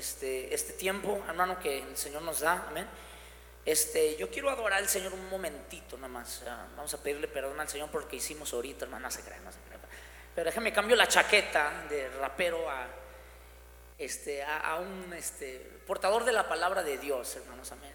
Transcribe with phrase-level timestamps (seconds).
[0.00, 2.66] este, este tiempo, hermano, que el Señor nos da.
[2.68, 2.86] Amén.
[3.64, 6.42] Este, yo quiero adorar al Señor un momentito nada más.
[6.76, 9.58] Vamos a pedirle perdón al Señor porque hicimos ahorita, hermano, no se cree, no se
[9.60, 9.78] cree.
[10.34, 12.86] Pero déjame cambio la chaqueta de rapero a,
[13.98, 17.92] este, a, un este, portador de la palabra de Dios, hermanos, amén.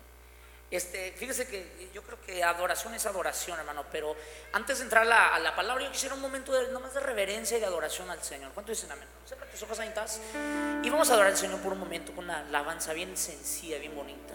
[0.71, 4.16] Este, fíjese que yo creo que adoración es adoración, hermano, pero
[4.52, 7.59] antes de entrar a la, palabra, yo quisiera un momento de, nomás de reverencia y
[7.59, 8.52] de adoración al Señor.
[8.54, 9.07] ¿Cuánto dicen amén?
[9.27, 10.20] Cierra tus ojos, estás.
[10.84, 13.95] Y vamos a adorar al Señor por un momento con una alabanza bien sencilla, bien
[13.95, 14.34] bonita.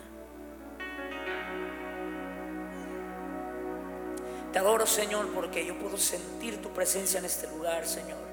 [4.52, 8.29] Te adoro, Señor, porque yo puedo sentir tu presencia en este lugar, Señor.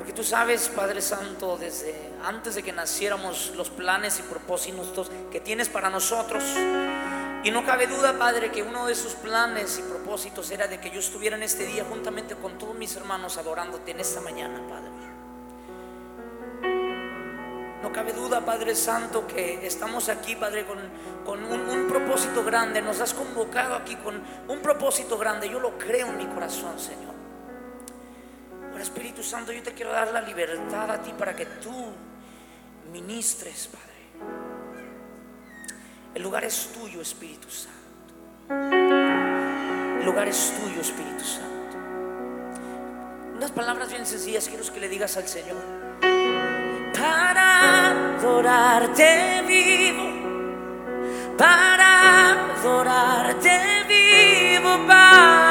[0.00, 5.40] Porque tú sabes, Padre Santo, desde antes de que naciéramos, los planes y propósitos que
[5.40, 6.42] tienes para nosotros.
[7.44, 10.90] Y no cabe duda, Padre, que uno de esos planes y propósitos era de que
[10.90, 14.90] yo estuviera en este día juntamente con todos mis hermanos adorándote en esta mañana, Padre.
[17.82, 22.80] No cabe duda, Padre Santo, que estamos aquí, Padre, con, un, propósito grande.
[22.80, 25.50] Nos has convocado aquí con un propósito grande.
[25.50, 27.19] Yo lo creo en mi corazón, Señor.
[28.80, 31.92] Espíritu Santo, yo te quiero dar la libertad a ti para que tú
[32.92, 33.90] ministres, Padre.
[36.14, 37.78] El lugar es tuyo, Espíritu Santo.
[40.00, 41.76] El lugar es tuyo, Espíritu Santo.
[43.36, 45.56] Unas palabras bien sencillas quiero que le digas al Señor.
[46.92, 55.49] Para adorarte vivo, para adorarte vivo, para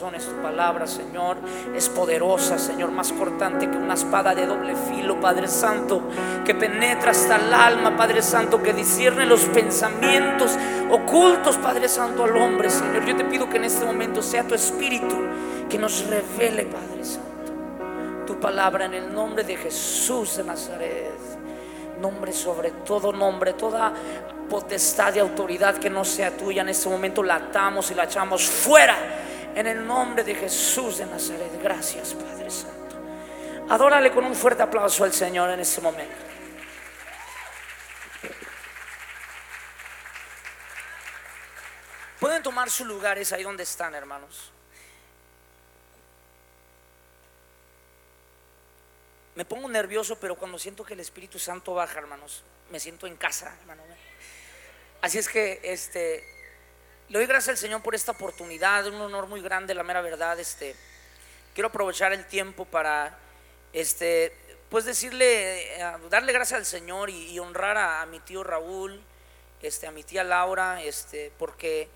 [0.00, 1.36] tu palabra, Señor,
[1.74, 6.02] es poderosa, Señor, más cortante que una espada de doble filo, Padre Santo,
[6.44, 10.52] que penetra hasta el alma, Padre Santo, que discierne los pensamientos
[10.90, 13.04] ocultos, Padre Santo, al hombre, Señor.
[13.04, 15.16] Yo te pido que en este momento sea tu espíritu
[15.68, 17.52] que nos revele, Padre Santo,
[18.26, 21.12] tu palabra en el nombre de Jesús de Nazaret.
[22.00, 23.92] Nombre sobre todo nombre, toda
[24.50, 28.44] potestad y autoridad que no sea tuya en este momento la atamos y la echamos
[28.44, 29.23] fuera
[29.54, 31.50] en el nombre de Jesús de Nazaret.
[31.62, 32.96] Gracias, Padre Santo.
[33.68, 36.16] Adórale con un fuerte aplauso al Señor en este momento.
[42.20, 44.50] Pueden tomar sus lugares ahí donde están, hermanos.
[49.34, 53.16] Me pongo nervioso, pero cuando siento que el Espíritu Santo baja, hermanos, me siento en
[53.16, 53.82] casa, hermano.
[55.02, 56.24] Así es que este
[57.08, 60.38] le doy gracias al Señor por esta oportunidad, un honor muy grande, la mera verdad.
[60.40, 60.74] Este,
[61.52, 63.16] quiero aprovechar el tiempo para,
[63.72, 64.32] este,
[64.70, 69.00] pues decirle, eh, darle gracias al Señor y, honrar a, mi tío Raúl,
[69.60, 71.88] este, a mi tía Laura, este, porque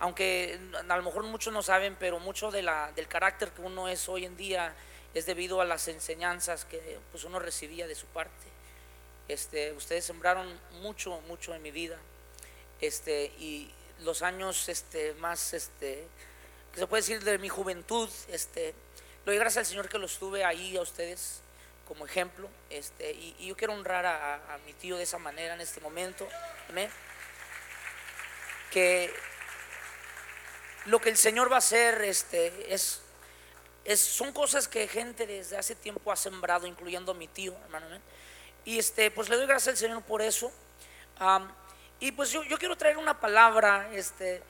[0.00, 0.58] aunque
[0.88, 4.08] a lo mejor muchos no saben, pero mucho de la, del carácter que uno es
[4.08, 4.74] hoy en día
[5.12, 8.30] es debido a las enseñanzas que pues, uno recibía de su parte.
[9.28, 10.46] Este, ustedes sembraron
[10.80, 11.98] mucho, mucho en mi vida.
[12.80, 13.70] Este, y
[14.02, 16.06] los años este, más, este,
[16.72, 18.74] que se puede decir de mi juventud, este,
[19.24, 21.42] doy gracias al Señor que los tuve ahí a ustedes
[21.90, 22.48] como ejemplo.
[22.70, 26.28] Este, y, yo quiero honrar a, mi tío de esa manera en este momento.
[28.70, 29.12] Que
[30.86, 33.00] lo que el Señor va a hacer este, es,
[33.84, 37.86] es, son cosas que gente desde hace tiempo ha sembrado, incluyendo a mi tío, hermano.
[38.64, 40.52] Y este, pues le doy gracias al Señor por eso.
[42.00, 44.42] Y pues yo, yo, quiero traer una palabra, este,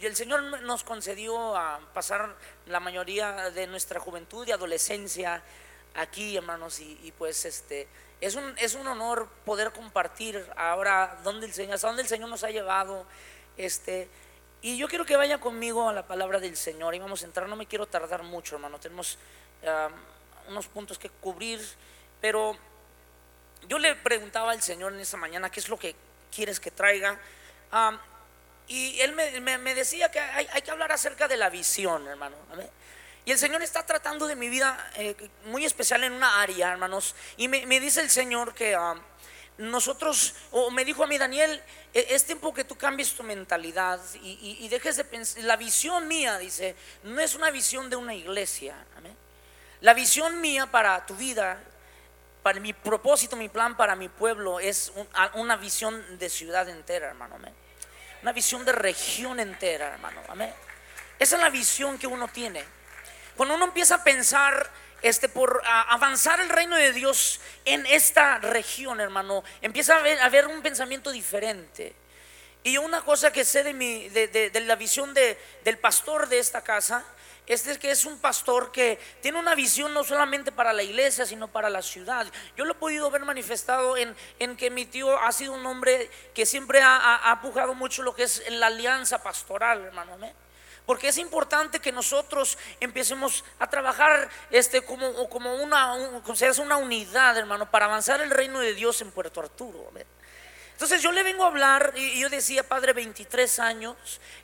[0.00, 2.34] y el Señor nos concedió a pasar
[2.66, 5.42] la mayoría de nuestra juventud y adolescencia
[5.94, 7.86] aquí, hermanos, y, pues este,
[8.20, 12.30] es un, es un honor poder compartir ahora dónde el Señor, hasta dónde el Señor
[12.30, 13.04] nos ha llevado,
[13.58, 14.08] este,
[14.62, 17.46] y yo quiero que vaya conmigo a la palabra del Señor y vamos a entrar,
[17.46, 19.18] no me quiero tardar mucho, hermano, tenemos
[20.48, 21.60] unos puntos que cubrir,
[22.22, 22.56] pero
[23.68, 25.94] yo le preguntaba al Señor en esa mañana qué es lo que
[26.34, 27.18] quieres que traiga.
[28.68, 32.36] y él me, decía que hay, que hablar acerca de la visión, hermano.
[33.24, 35.14] Y el Señor está tratando de mi vida eh,
[35.44, 37.14] muy especial en una área, hermanos.
[37.36, 38.74] Y me, dice el Señor que
[39.58, 44.00] nosotros, o me dijo a mí, Daniel, e, es tiempo que tú cambies tu mentalidad
[44.22, 45.44] y, dejes de pensar.
[45.44, 48.76] La visión mía, dice, no es una visión de una iglesia.
[49.80, 51.62] La visión mía para tu vida
[52.48, 54.90] para mi propósito, mi plan para mi pueblo es
[55.34, 57.36] una visión de ciudad entera, hermano.
[58.22, 60.22] Una visión de región entera, hermano.
[61.18, 62.64] Esa es la visión que uno tiene.
[63.36, 64.70] Cuando uno empieza a pensar
[65.02, 70.46] este, por avanzar el reino de Dios en esta región, hermano, empieza a a haber
[70.46, 71.94] un pensamiento diferente.
[72.68, 76.62] Y una cosa que sé de, mi, de, de la visión del pastor de esta
[76.62, 77.02] casa
[77.48, 81.24] este es que es un pastor que tiene una visión no solamente para la iglesia,
[81.24, 82.26] sino para la ciudad.
[82.58, 86.10] Yo lo he podido ver manifestado en, en que mi tío ha sido un hombre
[86.34, 90.18] que siempre ha, ha, pujado mucho lo que es la alianza pastoral, hermano.
[90.84, 97.70] Porque es importante que nosotros empecemos a trabajar este, como, como una, una unidad, hermano,
[97.70, 99.90] para avanzar el reino de Dios en Puerto Arturo.
[100.78, 103.96] Entonces yo le vengo a hablar y yo decía, Padre, 23 años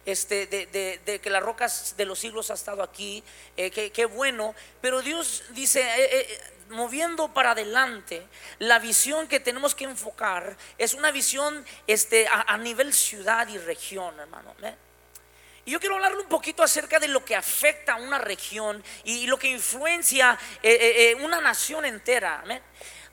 [0.05, 3.23] este, de, que las rocas de los siglos ha estado aquí,
[3.57, 6.41] eh, qué bueno, pero Dios dice, eh, eh,
[6.71, 8.27] moviendo para adelante,
[8.59, 14.19] la visión que tenemos que enfocar es una visión este, a, nivel ciudad y región,
[14.19, 14.57] hermano.
[15.67, 19.29] Y yo quiero hablarle un poquito acerca de lo que afecta a una región y,
[19.29, 20.37] lo que influencia
[21.21, 22.43] una nación entera.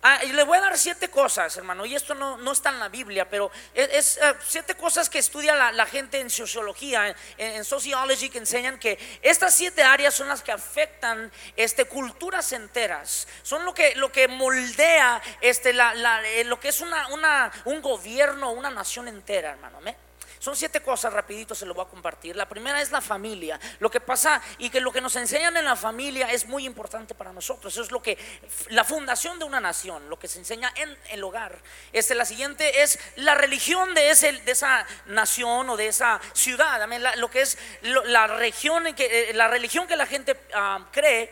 [0.03, 2.89] Ah, y le voy a dar siete cosas, hermano, y esto no, está en la
[2.89, 8.39] Biblia, pero es, eh, siete cosas que estudia la, gente en sociología, en, sociology, que
[8.39, 13.93] enseñan que estas siete áreas son las que afectan este, culturas enteras, son lo que,
[13.95, 15.93] lo que moldea este, la,
[16.25, 19.81] eh, lo que es una, una, un gobierno, una nación entera, hermano.
[20.41, 22.35] Son siete cosas, rapidito se lo voy a compartir.
[22.35, 23.59] La primera es la familia.
[23.77, 27.13] Lo que pasa y que lo que nos enseñan en la familia es muy importante
[27.13, 27.71] para nosotros.
[27.71, 28.17] Eso es lo que,
[28.69, 31.59] la fundación de una nación, lo que se enseña en el hogar.
[31.93, 36.89] Este, la siguiente es la religión de, esa nación o de esa ciudad.
[37.17, 41.31] lo que es la, región que, eh, la religión que la gente ah, cree.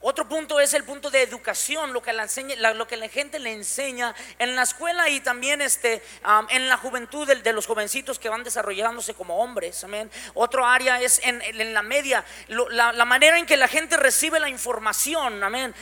[0.00, 3.40] Otro punto es el punto de educación, lo que la, enseña, lo que la gente
[3.40, 6.02] le enseña en la escuela y también este,
[6.50, 9.82] en la juventud de, los jovencitos que van desarrollándose como hombres.
[9.82, 10.08] Amén.
[10.34, 11.42] Otro área es en,
[11.74, 15.42] la media, la, manera en que la gente recibe la información.
[15.42, 15.74] Amén.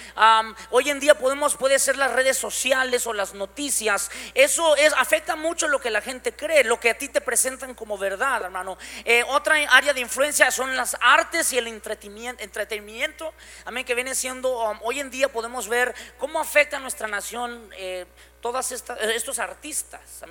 [0.71, 4.11] hoy en día podemos, puede ser las redes sociales o las noticias.
[4.35, 7.75] Eso es, afecta mucho lo que la gente cree, lo que a ti te presentan
[7.75, 8.79] como verdad, hermano.
[9.05, 12.43] Eh, otra área de influencia son las artes y el entretenimiento.
[12.43, 13.35] entretenimiento
[13.67, 13.85] amén.
[13.85, 18.07] Que viene siendo, um, hoy en día podemos ver cómo afecta a nuestra nación eh,
[18.41, 20.23] todos estos artistas.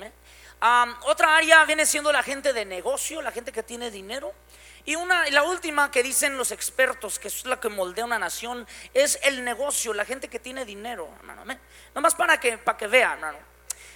[0.62, 4.34] Um, otra área viene siendo la gente de negocio, la gente que tiene dinero.
[4.86, 8.68] Y una, la última que dicen los expertos, que es la que moldea una nación,
[8.94, 11.44] es el negocio, la gente que tiene dinero, hermano.
[11.94, 13.40] Nomás para que, para que vean, hermano.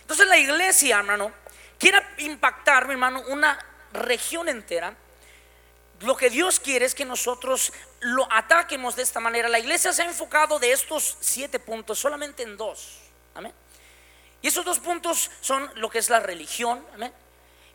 [0.01, 1.31] Entonces la iglesia, hermano,
[1.77, 3.57] quiere impactar, mi hermano, una
[3.93, 4.95] región entera
[6.01, 9.49] lo que Dios quiere es que nosotros lo ataquemos de esta manera.
[9.49, 12.99] La iglesia se ha enfocado de estos siete puntos solamente en dos.
[13.35, 13.53] Amén.
[14.41, 16.85] Y esos dos puntos son lo que es la religión.
[16.93, 17.11] Amén.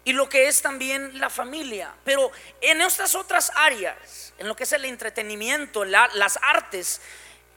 [0.04, 1.95] Y lo que es también la familia.
[2.04, 7.02] Pero en estas otras áreas, en lo que es el entretenimiento, las artes,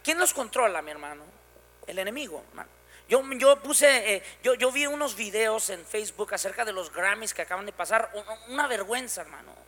[0.04, 1.24] ¿quién los controla, mi hermano?
[1.86, 2.70] El enemigo, hermano.
[3.08, 7.34] Yo, yo puse, eh, yo, yo vi unos videos en Facebook acerca de los Grammys
[7.34, 8.12] que acaban de pasar.
[8.50, 9.67] Una vergüenza, hermano.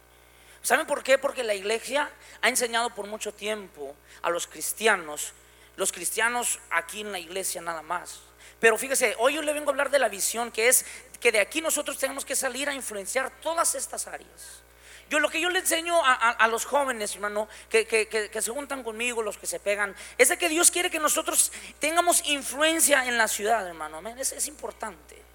[0.61, 1.17] ¿Saben por qué?
[1.17, 2.11] Porque la iglesia
[2.41, 5.33] ha enseñado por mucho tiempo a los cristianos,
[5.77, 8.21] los cristianos aquí en la iglesia nada más.
[8.59, 10.85] Pero fíjese, hoy yo le vengo a hablar de la visión que es
[11.19, 14.63] que de aquí nosotros tenemos que salir a influenciar todas estas áreas.
[15.09, 19.39] Yo lo que yo le enseño a, los jóvenes, hermano, que, se juntan conmigo, los
[19.39, 23.67] que se pegan, es de que Dios quiere que nosotros tengamos influencia en la ciudad,
[23.67, 24.07] hermano.
[24.19, 25.28] Es, es importante.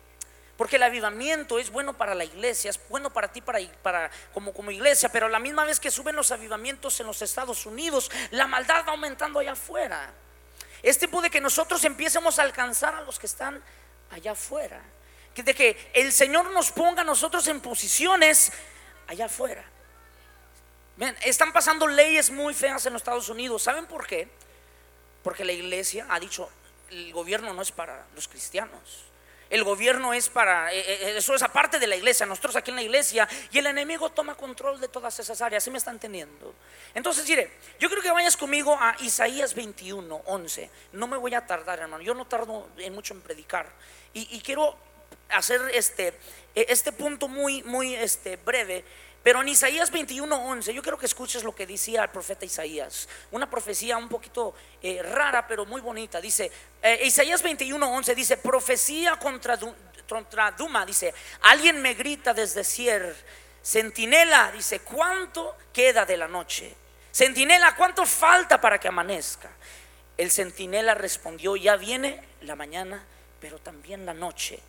[0.56, 4.70] Porque el avivamiento es bueno para la iglesia, es bueno para ti para, como, como
[4.70, 8.46] iglesia, pero a la misma vez que suben los avivamientos en los Estados Unidos, la
[8.46, 10.12] maldad va aumentando allá afuera.
[10.82, 13.60] Es tiempo de que nosotros empiecemos a alcanzar a los que están
[14.10, 14.80] allá afuera.
[15.34, 18.52] De que el Señor nos ponga a nosotros en posiciones
[19.08, 19.64] allá afuera.
[21.22, 23.64] están pasando leyes muy feas en los Estados Unidos.
[23.64, 24.28] ¿Saben por qué?
[25.24, 26.48] Porque la iglesia ha dicho,
[26.90, 29.13] el gobierno no es para los cristianos.
[29.50, 32.76] El gobierno es para, eh, eh, eso es aparte de la iglesia, nosotros aquí en
[32.76, 36.54] la iglesia, y el enemigo toma control de todas esas áreas, ¿sí me están entendiendo?
[36.94, 40.70] Entonces, mire, yo creo que vayas conmigo a Isaías 21, 11.
[40.92, 43.66] No me voy a tardar, hermano, yo no tardo en mucho en predicar.
[44.12, 44.76] Y, y quiero
[45.30, 46.08] hacer este,
[46.54, 48.84] e, este punto muy, muy este, breve.
[49.24, 53.08] Pero en Isaías 21:11, yo quiero que escuches lo que decía el profeta Isaías.
[53.30, 56.20] Una profecía un poquito eh, rara, pero muy bonita.
[56.20, 56.52] Dice,
[56.82, 59.58] eh, Isaías 21:11 dice, profecía contra,
[60.06, 60.84] contra Duma.
[60.84, 63.16] Dice, alguien me grita desde Sier.
[63.64, 66.74] Centinela, dice, ¿cuánto queda de la noche?
[67.10, 69.48] Centinela, ¿cuánto falta para que amanezca?
[70.18, 73.02] El centinela respondió, ya viene la mañana,
[73.40, 74.60] pero también la noche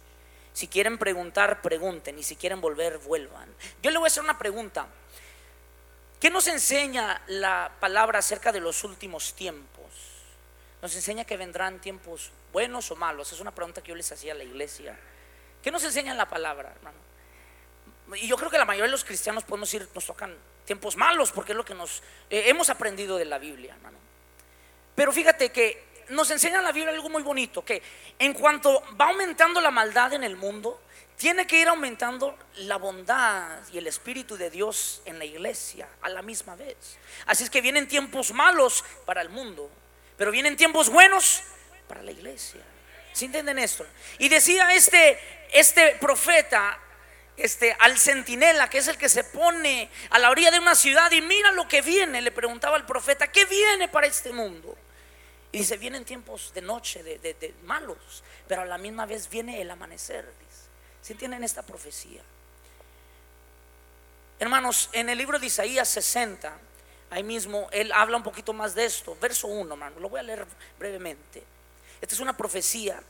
[0.55, 2.17] si quieren preguntar, pregunten.
[2.17, 3.53] Y si quieren volver, vuelvan.
[3.83, 4.87] Yo le voy a hacer una pregunta.
[6.17, 9.85] ¿Qué nos enseña la palabra acerca de los últimos tiempos?
[10.81, 13.33] Nos enseña que vendrán tiempos buenos o malos.
[13.33, 14.97] Es una pregunta que yo les hacía a la iglesia.
[15.61, 16.99] ¿Qué nos enseña la palabra, hermano?
[18.15, 21.33] Y yo creo que la mayoría de los cristianos podemos decir, nos tocan tiempos malos,
[21.33, 23.97] porque es lo que nos eh, hemos aprendido de la Biblia, hermano.
[24.95, 27.81] Pero fíjate que nos enseña la Biblia algo muy bonito, que
[28.19, 30.81] en cuanto va aumentando la maldad en el mundo,
[31.17, 36.09] tiene que ir aumentando la bondad y el Espíritu de Dios en la iglesia a
[36.09, 36.97] la misma vez.
[37.25, 39.69] Así es que vienen tiempos malos para el mundo,
[40.17, 41.43] pero vienen tiempos buenos
[41.87, 42.61] para la iglesia.
[43.13, 43.85] ¿Se entienden esto?
[44.19, 45.17] Y decía este,
[45.53, 46.77] este profeta,
[47.37, 51.09] este, al centinela, que es el que se pone a la orilla de una ciudad
[51.11, 54.77] y mira lo que viene, le preguntaba al profeta, ¿qué viene para este mundo?
[55.55, 59.71] Y dice, vienen tiempos de noche, de, malos, pero a la misma vez viene el
[59.71, 60.25] amanecer.
[60.25, 60.63] Dice.
[61.01, 62.21] ¿Sí entienden esta profecía?
[64.37, 66.57] Hermanos, en el libro de Isaías 60,
[67.09, 69.17] ahí mismo, él habla un poquito más de esto.
[69.21, 70.45] Verso 1, hermano, lo voy a leer
[70.77, 71.41] brevemente.
[72.01, 73.01] Esta es una profecía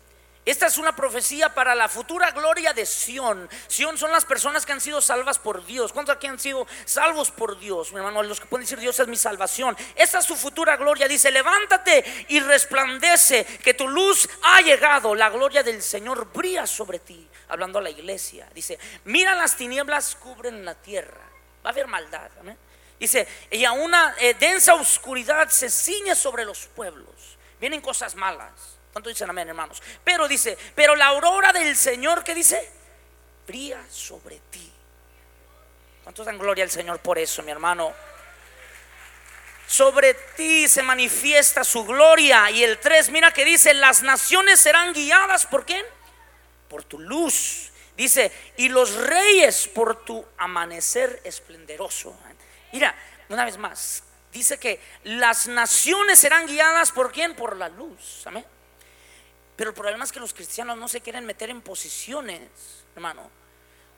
[0.46, 3.50] esta es una profecía para la futura gloria de Sión.
[3.68, 5.92] Sión son las personas que han sido salvas por Dios.
[5.92, 7.92] ¿Cuántos aquí han sido salvos por Dios?
[7.92, 9.76] Mi hermano, los que pueden decir Dios es mi salvación.
[9.96, 11.08] Esta es su futura gloria.
[11.08, 15.16] Dice, levántate y resplandece, que tu luz ha llegado.
[15.16, 17.28] La gloria del Señor brilla sobre ti.
[17.48, 18.48] Hablando a la iglesia.
[18.54, 21.22] Dice, mira las tinieblas cubren la tierra.
[21.66, 22.30] Va a haber maldad.
[23.00, 27.36] Dice, y a una eh, densa oscuridad se ciñe sobre los pueblos.
[27.60, 28.75] Vienen cosas malas.
[28.96, 29.84] ¿Cuánto dicen amén, hermanos?
[30.06, 32.72] Pero dice, pero la aurora del Señor, ¿qué dice?
[33.46, 34.72] Brilla sobre ti.
[36.02, 37.94] ¿Cuántos dan gloria al Señor por eso, mi hermano?
[39.68, 42.50] Sobre ti se manifiesta su gloria.
[42.52, 45.86] Y el 3, mira que dice, las naciones serán guiadas por quién?
[46.70, 47.74] Por tu luz.
[47.98, 52.18] Dice, y los reyes por tu amanecer esplendoroso.
[52.72, 52.96] Mira,
[53.28, 57.36] una vez más, dice que las naciones serán guiadas por quién?
[57.36, 58.26] Por la luz.
[58.26, 58.55] Amén.
[59.56, 62.42] Pero el problema es que los cristianos no se quieren meter en posiciones,
[62.96, 63.30] hermano,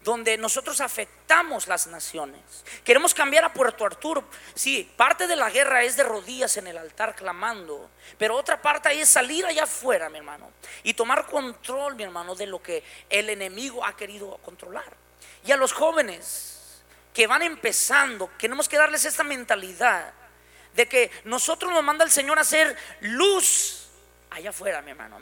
[0.03, 2.41] donde nosotros afectamos las naciones.
[2.83, 4.23] Queremos cambiar a Puerto Arturo.
[4.53, 8.89] Sí, parte de la guerra es de rodillas en el altar clamando, pero otra parte
[8.99, 10.51] es salir allá afuera, mi hermano,
[10.83, 14.95] y tomar control, mi hermano, de lo que el enemigo ha querido controlar.
[15.43, 16.81] Y a los jóvenes
[17.13, 20.13] que van empezando, tenemos que darles esta mentalidad
[20.75, 23.87] de que nosotros nos manda el Señor a hacer luz
[24.29, 25.17] allá afuera, mi hermano.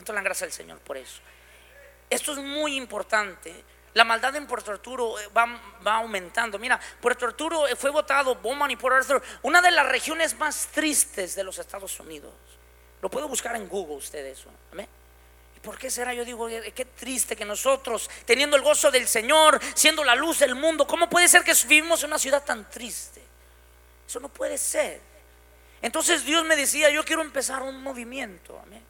[0.00, 1.20] ¿Cuánto le dan gracias al Señor por eso?
[2.08, 3.52] Esto es muy importante.
[3.92, 5.60] La maldad en Puerto Arturo eh, va,
[5.98, 6.58] aumentando.
[6.58, 10.68] Mira, Puerto Arturo eh, fue votado, Bowman y Puerto Arturo, una de las regiones más
[10.68, 12.32] tristes de los Estados Unidos.
[13.02, 14.48] Lo puedo buscar en Google usted eso.
[15.54, 16.14] ¿Y por qué será?
[16.14, 20.38] Yo digo, eh, qué triste que nosotros, teniendo el gozo del Señor, siendo la luz
[20.38, 23.22] del mundo, ¿cómo puede ser que vivimos en una ciudad tan triste?
[24.08, 24.98] Eso no puede ser.
[25.82, 28.58] Entonces Dios me decía, yo quiero empezar un movimiento.
[28.64, 28.89] Amén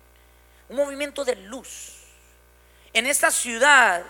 [0.71, 1.97] un movimiento de luz.
[2.93, 4.05] En esta ciudad,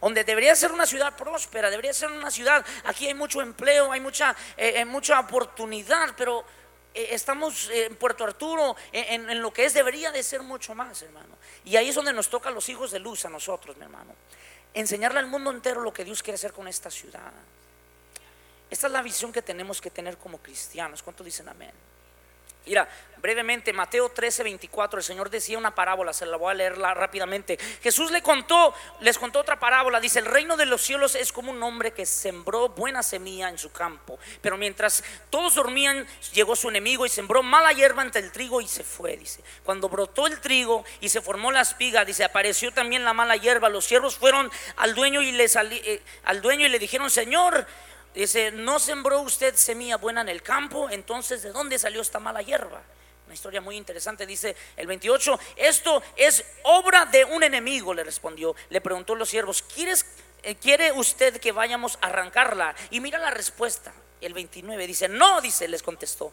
[0.00, 4.00] donde debería ser una ciudad próspera, debería ser una ciudad, aquí hay mucho empleo, hay
[4.00, 6.44] mucha, eh, eh, mucha oportunidad, pero
[6.94, 11.02] eh, estamos en Puerto Arturo, en, en, lo que es, debería de ser mucho más,
[11.02, 11.36] hermano.
[11.64, 14.14] Y ahí es donde nos toca a los hijos de luz, a nosotros, mi hermano.
[14.74, 17.32] Enseñarle al mundo entero lo que Dios quiere hacer con esta ciudad.
[18.70, 21.02] Esta es la visión que tenemos que tener como cristianos.
[21.02, 21.72] ¿Cuántos dicen amén?
[22.66, 22.88] Mira,
[23.24, 27.58] brevemente, Mateo 13, 24, el Señor decía una parábola, se la voy a leer rápidamente.
[27.82, 31.50] Jesús le contó, les contó otra parábola, dice, el reino de los cielos es como
[31.50, 36.68] un hombre que sembró buena semilla en su campo, pero mientras todos dormían, llegó su
[36.68, 39.42] enemigo y sembró mala hierba entre el trigo y se fue, dice.
[39.64, 43.70] Cuando brotó el trigo y se formó la espiga, dice, apareció también la mala hierba,
[43.70, 47.66] los siervos fueron al dueño y le, eh, al dueño y le dijeron, Señor,
[48.14, 52.42] Dice, no sembró usted semilla buena en el campo, entonces ¿de dónde salió esta mala
[52.42, 52.80] hierba?
[53.26, 58.54] Una historia muy interesante, dice el 28, esto es obra de un enemigo, le respondió.
[58.68, 60.06] Le preguntó los siervos, ¿quieres,
[60.42, 62.76] eh, ¿quiere usted que vayamos a arrancarla?
[62.90, 66.32] Y mira la respuesta, el 29, dice, no, dice, les contestó,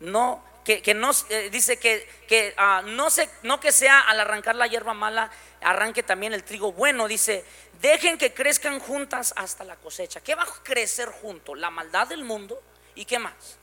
[0.00, 4.20] no, que, que no, eh, dice que, que ah, no, se, no que sea al
[4.20, 7.44] arrancar la hierba mala, arranque también el trigo bueno, dice,
[7.82, 10.20] Dejen que crezcan juntas hasta la cosecha.
[10.20, 11.56] ¿Qué va a crecer junto?
[11.56, 12.62] La maldad del mundo
[12.94, 13.58] y qué más?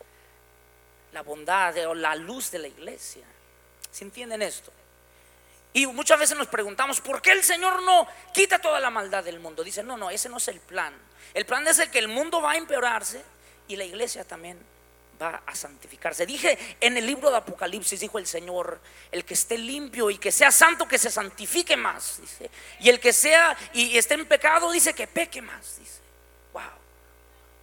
[1.14, 3.24] La bondad o la luz de la iglesia.
[3.90, 4.74] ¿Se entienden esto?
[5.72, 9.40] Y muchas veces nos preguntamos, ¿por qué el Señor no quita toda la maldad del
[9.40, 9.64] mundo?
[9.64, 10.94] Dice, no, no, ese no es el plan.
[11.34, 13.24] El plan es el que el mundo va a empeorarse
[13.70, 14.60] y la iglesia también
[15.22, 16.26] va a santificarse.
[16.26, 18.80] Dije en el libro de Apocalipsis, dijo el Señor,
[19.12, 22.20] el que esté limpio y que sea santo, que se santifique más.
[22.22, 22.50] Dice.
[22.80, 25.78] Y el que sea y esté en pecado, dice que peque más.
[25.80, 26.00] Dice,
[26.54, 26.64] wow.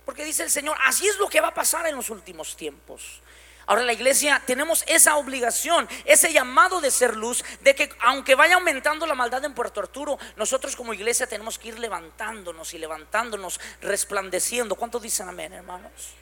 [0.04, 3.22] Porque dice el Señor, así es lo que va a pasar en los últimos tiempos.
[3.68, 8.54] Ahora la iglesia tenemos esa obligación, ese llamado de ser luz, de que aunque vaya
[8.54, 13.60] aumentando la maldad en Puerto Arturo, nosotros como iglesia tenemos que ir levantándonos y levantándonos,
[13.80, 14.76] resplandeciendo.
[14.76, 16.14] ¿Cuántos dicen amén, hermanos?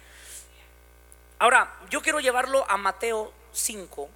[1.45, 4.09] Ahora, yo quiero llevarlo a Mateo 5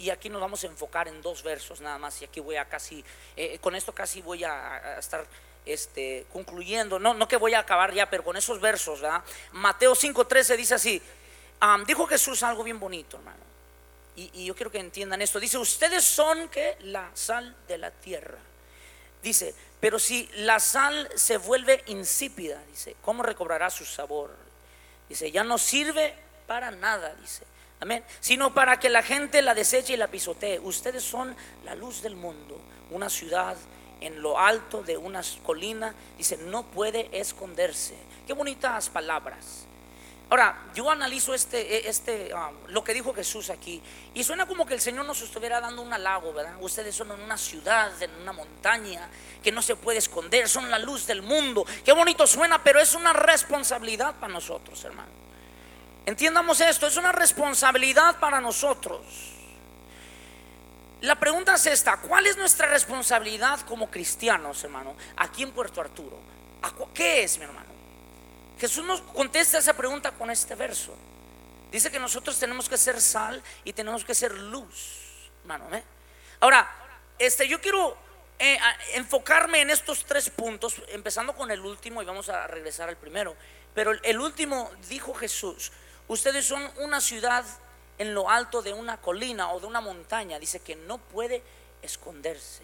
[0.00, 2.64] y aquí nos vamos a enfocar en dos versos nada más y aquí voy a
[2.64, 3.04] casi,
[3.36, 5.24] eh, con esto casi voy a, estar
[5.64, 9.22] este, concluyendo, no, no que voy a acabar ya, pero con esos versos, ¿verdad?
[9.52, 11.00] Mateo 5.13 dice así,
[11.86, 13.44] dijo Jesús algo bien bonito, hermano,
[14.16, 18.38] y, yo quiero que entiendan esto, dice, ustedes son que la sal de la tierra,
[19.22, 24.34] dice, pero si la sal se vuelve insípida, dice, ¿cómo recobrará su sabor?
[25.08, 27.44] Dice, ya no sirve para nada, dice.
[27.80, 28.04] Amén.
[28.20, 30.58] Sino para que la gente la deseche y la pisotee.
[30.60, 32.60] Ustedes son la luz del mundo.
[32.90, 33.56] Una ciudad
[34.00, 35.94] en lo alto de una colina.
[36.16, 37.94] Dice, no puede esconderse.
[38.26, 39.66] Qué bonitas palabras.
[40.30, 43.82] Ahora, yo analizo este, e, este, ah, lo que dijo Jesús aquí,
[44.14, 46.56] y suena como que el Señor nos estuviera dando un halago, ¿verdad?
[46.60, 49.08] Ustedes son en una ciudad, en una montaña,
[49.42, 51.66] que no se puede esconder, son la luz del mundo.
[51.84, 55.12] Qué bonito suena, pero es una responsabilidad para nosotros, hermano.
[56.06, 59.00] Entiendamos esto, es una responsabilidad para nosotros.
[61.00, 66.18] La pregunta es esta, ¿cuál es nuestra responsabilidad como cristianos, hermano, aquí en Puerto Arturo?
[66.94, 67.68] ¿Qué es, mi hermano?
[68.58, 70.94] Jesús nos contesta esa pregunta con este verso.
[71.70, 75.74] Dice que nosotros tenemos que ser sal y tenemos que ser luz, hermano.
[75.74, 75.82] ¿eh?
[76.40, 76.70] Ahora,
[77.18, 77.96] este, yo quiero
[78.38, 78.58] eh,
[78.94, 83.36] enfocarme en estos tres puntos, empezando con el último y vamos a regresar al primero.
[83.74, 85.72] Pero el último dijo Jesús,
[86.08, 87.44] Ustedes son una ciudad
[87.98, 90.38] en lo alto de una colina o de una montaña.
[90.38, 91.42] Dice que no puede
[91.82, 92.62] esconderse.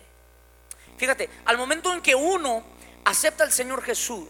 [0.98, 2.62] Fíjate, al momento en que uno
[3.04, 4.28] acepta al Señor Jesús,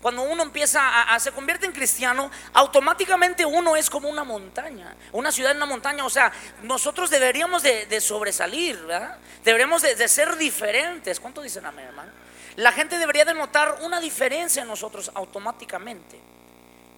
[0.00, 5.30] cuando uno empieza a, se convierte en cristiano, automáticamente uno es como una montaña, una
[5.30, 6.04] ciudad en una montaña.
[6.04, 9.18] O sea, nosotros deberíamos de, sobresalir, ¿verdad?
[9.44, 11.20] Deberíamos de, de, ser diferentes.
[11.20, 12.10] ¿Cuánto dicen amén, hermano?
[12.56, 16.20] La gente debería de notar una diferencia en nosotros automáticamente.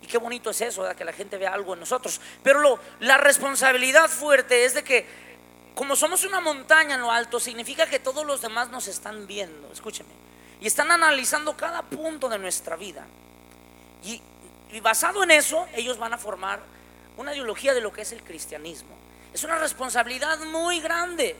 [0.04, 2.20] Y qué bonito es eso, que la gente vea algo en nosotros.
[2.42, 5.06] Pero lo, la responsabilidad fuerte es de que
[5.74, 9.72] como somos una montaña en lo alto, significa que todos los demás nos están viendo,
[9.72, 10.10] escúcheme,
[10.60, 13.06] y están analizando cada punto de nuestra vida.
[14.02, 14.20] Y,
[14.72, 16.60] y basado en eso, ellos van a formar
[17.16, 18.94] una ideología de lo que es el cristianismo.
[19.32, 21.34] Es una responsabilidad muy grande.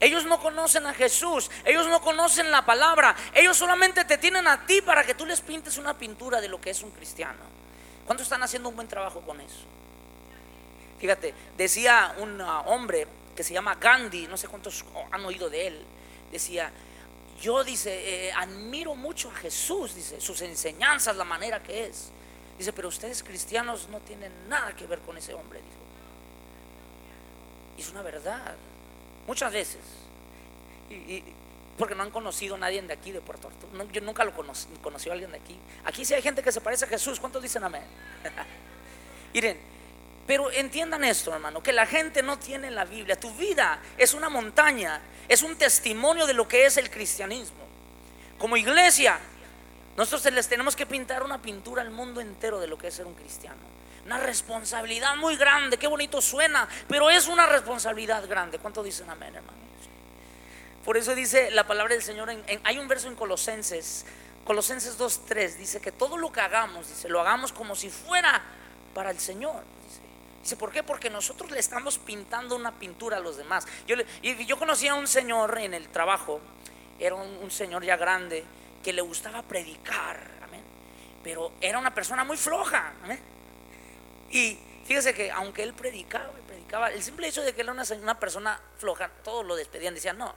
[0.00, 4.64] Ellos no conocen a Jesús, ellos no conocen la palabra, ellos solamente te tienen a
[4.64, 7.59] ti para que tú les pintes una pintura de lo que es un cristiano.
[8.10, 9.60] ¿Cuántos están haciendo un buen trabajo con eso?
[10.98, 15.68] Fíjate, decía un ah, hombre que se llama Gandhi, no sé cuántos han oído de
[15.68, 15.84] él,
[16.32, 16.72] decía,
[17.40, 22.10] yo dice, eh, admiro mucho a Jesús, dice, sus enseñanzas, la manera que es.
[22.58, 25.60] Dice, pero ustedes cristianos no tienen nada que ver con ese hombre.
[27.78, 28.56] Y es una verdad.
[29.28, 29.82] Muchas veces.
[30.90, 31.22] Y,
[31.80, 33.90] porque no han conocido a nadie de aquí, de Puerto Arturo.
[33.90, 35.58] yo nunca lo conocí, conocí a alguien de aquí.
[35.86, 37.18] Aquí sí hay gente que se parece a Jesús.
[37.18, 37.82] ¿Cuántos dicen amén?
[39.32, 39.58] Miren,
[40.26, 43.18] pero entiendan esto, hermano, que la gente no tiene la Biblia.
[43.18, 47.64] Tu vida es una montaña, es un testimonio de lo que es el cristianismo.
[48.38, 49.18] Como iglesia,
[49.96, 53.06] nosotros les tenemos que pintar una pintura al mundo entero de lo que es ser
[53.06, 53.62] un cristiano.
[54.04, 58.58] Una responsabilidad muy grande, qué bonito suena, pero es una responsabilidad grande.
[58.58, 59.59] ¿Cuánto dicen amén, hermano?
[60.84, 62.30] Por eso dice la palabra del Señor,
[62.64, 64.06] hay un verso en Colosenses,
[64.44, 68.42] Colosenses 2.3, dice que todo lo que hagamos, dice, lo hagamos como si fuera
[68.94, 69.62] para el Señor.
[70.42, 70.82] Dice, ¿por qué?
[70.82, 73.66] Porque nosotros le estamos pintando una pintura a los demás.
[73.86, 76.40] Yo, y yo conocí a un señor en el trabajo,
[76.98, 78.42] era un, señor ya grande,
[78.82, 80.62] que le gustaba predicar, amén.
[81.22, 82.94] Pero era una persona muy floja.
[84.30, 88.18] Y fíjese que aunque él predicaba, predicaba, el simple hecho de que era una, una
[88.18, 90.34] persona floja, todos lo despedían, decían, no.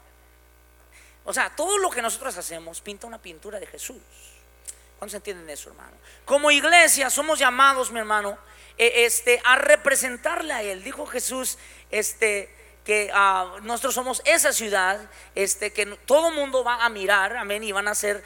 [1.25, 4.01] O sea, todo lo que nosotros hacemos pinta una pintura de Jesús.
[4.99, 5.95] ¿Cuántos entienden eso, hermano?
[6.25, 8.37] Como iglesia somos llamados, mi hermano,
[8.77, 10.83] eh, este, a representarle a Él.
[10.83, 11.57] Dijo Jesús,
[11.91, 12.49] este,
[12.83, 14.99] que ah, nosotros somos esa ciudad,
[15.35, 18.23] este, que todo mundo va a mirar, amén, y van a ser,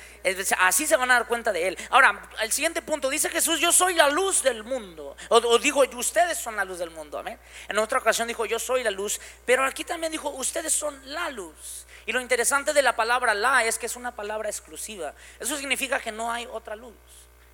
[0.59, 1.77] así se van a dar cuenta de Él.
[1.89, 6.37] Ahora, el siguiente punto, dice Jesús, yo soy la luz del mundo, o, dijo, ustedes
[6.37, 7.39] son la luz del mundo, amén.
[7.67, 11.29] En otra ocasión dijo, yo soy la luz, pero aquí también dijo, ustedes son la
[11.29, 11.85] luz.
[12.07, 15.13] Y lo interesante de la palabra la es que es una palabra exclusiva.
[15.39, 16.95] Eso significa que no hay otra luz.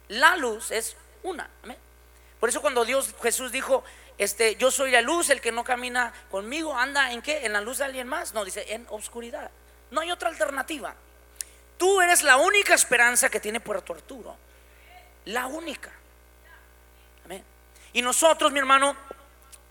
[0.09, 1.77] La luz es una, amén.
[2.39, 3.83] Por eso cuando Dios, Jesús dijo,
[4.17, 7.45] este, yo soy la luz, el que no camina conmigo, anda en qué?
[7.45, 8.33] En la luz de alguien más.
[8.33, 9.49] No, dice, en oscuridad.
[9.91, 10.95] No hay otra alternativa.
[11.77, 14.35] Tú eres la única esperanza que tiene Puerto Arturo.
[15.25, 15.91] La única.
[17.25, 17.43] Amén.
[17.93, 18.95] Y nosotros, mi hermano,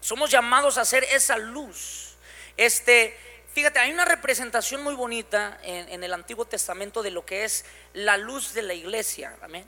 [0.00, 2.16] somos llamados a ser esa luz.
[2.57, 3.16] Este,
[3.52, 7.64] fíjate, hay una representación muy bonita en, en el Antiguo Testamento de lo que es
[7.94, 9.37] la luz de la iglesia.
[9.42, 9.66] Amén.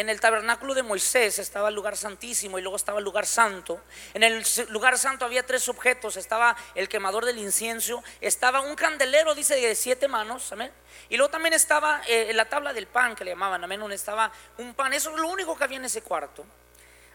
[0.00, 3.82] En el tabernáculo de Moisés estaba el lugar santísimo y luego estaba el lugar santo.
[4.14, 6.16] En el lugar santo había tres objetos.
[6.16, 10.72] Estaba el quemador del incienso, estaba un candelero, dice, de siete manos, amén.
[11.10, 14.32] Y luego también estaba eh, la tabla del pan que le llamaban, amén, donde estaba
[14.56, 14.94] un pan.
[14.94, 16.46] Eso es lo único que había en ese cuarto.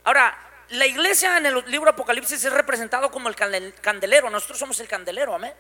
[0.04, 0.38] Ahora,
[0.70, 4.30] la iglesia en el libro Apocalipsis es representado como el candelero.
[4.30, 5.56] Nosotros somos el candelero, amén.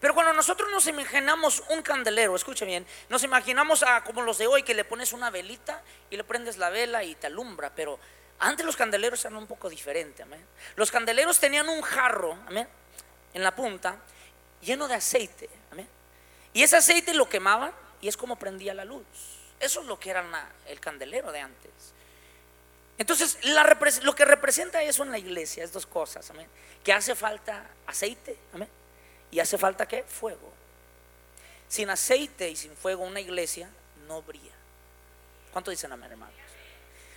[0.00, 4.46] Pero cuando nosotros nos imaginamos un candelero, escuche bien, nos imaginamos a, como los de
[4.46, 7.98] hoy que le pones una velita y le prendes la vela y te alumbra, pero
[8.38, 10.26] antes los candeleros eran un poco diferentes,
[10.74, 12.68] Los candeleros tenían un jarro, amén,
[13.32, 13.96] en la punta,
[14.60, 15.88] lleno de aceite, amén.
[16.52, 19.06] Y ese aceite lo quemaban y es como prendía la luz.
[19.58, 20.24] Eso es lo que era
[20.66, 21.70] el candelero de antes.
[22.98, 23.38] Entonces,
[24.02, 26.48] lo que representa eso en la iglesia es dos cosas, amén.
[26.84, 28.68] Que hace falta aceite, amén
[29.36, 30.50] y hace falta que fuego.
[31.68, 33.68] Sin aceite y sin fuego una iglesia
[34.08, 34.54] no brilla.
[35.52, 36.34] ¿Cuánto dicen amén, hermanos?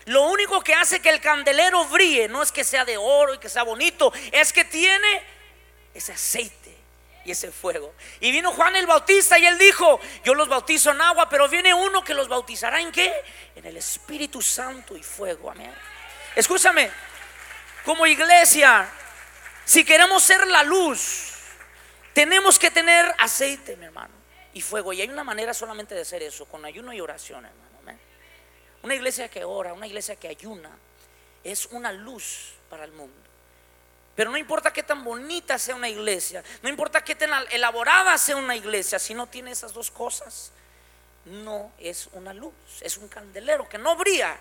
[0.03, 3.37] Lo único que hace que el candelero brille no es que sea de oro y
[3.37, 5.23] que sea bonito, es que tiene
[5.93, 6.75] ese aceite
[7.23, 7.93] y ese fuego.
[8.19, 11.73] Y vino Juan el Bautista y él dijo, yo los bautizo en agua, pero viene
[11.73, 13.13] uno que los bautizará en qué?
[13.55, 15.51] En el Espíritu Santo y fuego.
[15.51, 15.73] Amén.
[16.35, 16.91] Escúchame,
[17.85, 18.89] como iglesia,
[19.63, 21.28] si queremos ser la luz,
[22.13, 24.13] tenemos que tener aceite, mi hermano,
[24.53, 24.93] y fuego.
[24.93, 27.69] Y hay una manera solamente de hacer eso, con ayuno y oración, hermano.
[28.81, 30.69] Una iglesia que ora, una iglesia que ayuna,
[31.43, 33.13] es una luz para el mundo.
[34.15, 38.37] Pero no importa qué tan bonita sea una iglesia, no importa qué tan elaborada sea
[38.37, 40.51] una iglesia, si no tiene esas dos cosas,
[41.25, 44.37] no es una luz, es un candelero que no brilla.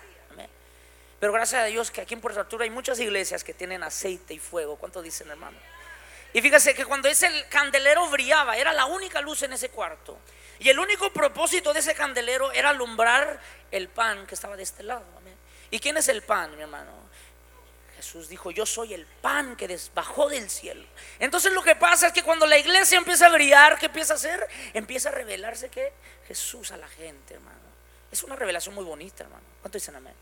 [1.19, 4.33] Pero gracias a Dios que aquí en Puerto Arturo hay muchas iglesias que tienen aceite
[4.33, 4.77] y fuego.
[4.77, 5.57] ¿Cuánto dicen, hermano?
[6.33, 10.17] Y fíjese que cuando ese candelero brillaba, era la única luz en ese cuarto.
[10.59, 13.39] Y el único propósito de ese candelero era alumbrar
[13.71, 15.05] el pan que estaba de este lado.
[15.71, 16.91] ¿Y quién es el pan, mi hermano?
[17.95, 20.85] Jesús dijo, yo soy el pan que bajó del cielo.
[21.19, 24.15] Entonces lo que pasa es que cuando la iglesia empieza a brillar, ¿qué empieza a
[24.15, 24.47] hacer?
[24.73, 25.91] Empieza a revelarse que
[26.27, 27.57] Jesús a la gente, hermano.
[28.11, 29.43] Es una revelación muy bonita, hermano.
[29.61, 30.13] ¿Cuánto dicen amén?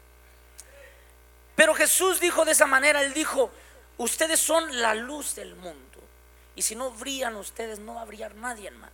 [1.55, 3.51] Pero Jesús dijo de esa manera, Él dijo,
[3.97, 5.96] ustedes son la luz del mundo.
[6.57, 8.89] Y si no brillan ustedes, no va a brillar nadie más.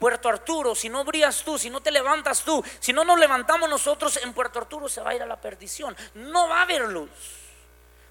[0.00, 3.70] Puerto Arturo, si no brillas tú, si no te levantas tú, si no nos levantamos
[3.70, 5.96] nosotros, en Puerto Arturo se va a ir a la perdición.
[6.14, 7.08] No va a haber luz.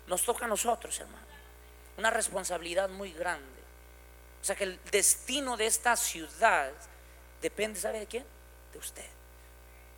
[0.07, 1.27] Nos toca a nosotros, hermano.
[1.97, 3.45] Una responsabilidad muy grande.
[4.41, 6.71] O sea que el destino de esta ciudad
[7.41, 8.25] depende, ¿sabe de quién?
[8.71, 9.09] De usted.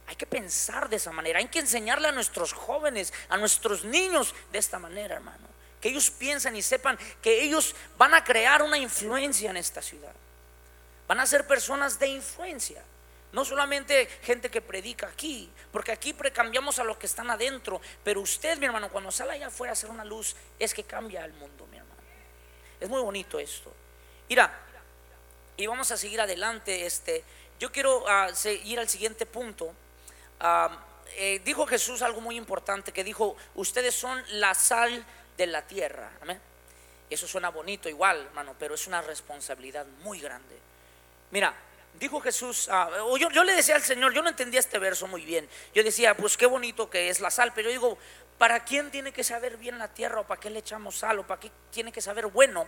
[0.07, 1.38] Hay que pensar de esa manera.
[1.38, 5.52] Hay que enseñarle a nuestros jóvenes, a nuestros niños de esta manera, hermano
[5.84, 10.13] que ellos piensan y sepan que ellos van a crear una influencia en esta ciudad.
[11.10, 12.82] Van a ser personas de influencia.
[13.34, 18.22] No solamente gente que predica aquí, porque aquí precambiamos a los que están adentro, pero
[18.22, 21.34] usted, mi hermano, cuando sale allá afuera a hacer una luz, es que cambia el
[21.34, 22.02] mundo, mi hermano.
[22.80, 23.74] Es muy bonito esto.
[24.30, 24.58] Mira,
[25.58, 26.86] y vamos a seguir adelante.
[26.86, 27.26] Este,
[27.60, 29.65] yo quiero uh, ir al siguiente punto.
[30.39, 30.74] Uh,
[31.17, 35.06] eh, dijo Jesús algo muy importante, que dijo, ustedes son la sal
[35.38, 36.12] de la tierra.
[36.22, 36.39] Amén.
[37.10, 40.58] Eso suena bonito igual, hermano, pero es una responsabilidad muy grande.
[41.32, 41.54] Mira,
[42.00, 45.24] dijo Jesús, uh, yo, yo le decía al Señor, yo no entendía este verso muy
[45.24, 45.48] bien.
[45.74, 47.98] Yo decía, pues qué bonito que es la sal, pero yo digo,
[48.38, 51.28] ¿para quién tiene que saber bien la tierra o para qué le echamos sal o
[51.28, 52.67] para qué tiene que saber bueno?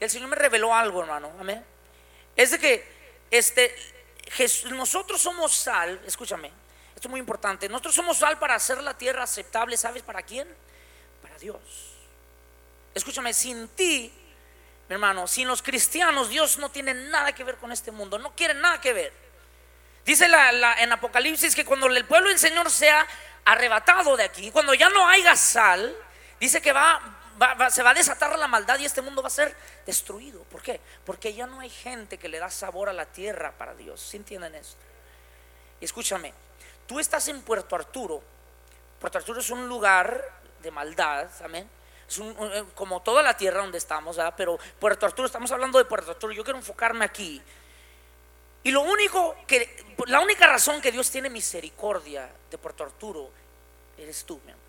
[0.00, 1.32] Y el Señor me reveló algo, hermano.
[1.38, 1.64] Amén.
[2.34, 2.84] Es de que
[3.30, 3.74] este,
[4.70, 6.48] nosotros somos sal, escúchame,
[6.94, 7.68] esto es muy importante.
[7.68, 10.48] Nosotros somos sal para hacer la tierra aceptable, ¿sabes para quién?
[11.22, 11.95] Para Dios.
[12.96, 14.12] Escúchame, sin ti,
[14.88, 18.34] mi hermano, sin los cristianos, Dios no tiene nada que ver con este mundo, no
[18.34, 19.12] quiere nada que ver.
[20.04, 23.06] Dice en Apocalipsis que cuando el pueblo del Señor sea
[23.44, 25.94] arrebatado de aquí, cuando ya no haya sal,
[26.40, 27.00] dice que va,
[27.70, 29.54] se va a desatar la maldad y este mundo va a ser
[29.84, 30.42] destruido.
[30.44, 30.80] ¿Por qué?
[31.04, 34.00] Porque ya no hay gente que le da sabor a la tierra para Dios.
[34.00, 34.80] ¿Sí entienden esto?
[35.80, 36.32] Y escúchame,
[36.86, 38.22] Tú estás en Puerto Arturo.
[39.00, 40.22] Puerto Arturo es un lugar
[40.62, 41.68] de maldad, amén.
[42.08, 46.12] Es eh, como toda la tierra donde estamos, pero Puerto Arturo, estamos hablando de Puerto
[46.12, 46.32] Arturo.
[46.32, 47.42] Yo quiero enfocarme aquí.
[48.62, 53.30] Y lo único que, la única razón que Dios tiene misericordia de Puerto Arturo,
[53.96, 54.64] eres tú, mi amor.